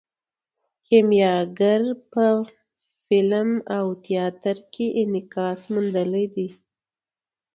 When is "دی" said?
6.35-6.47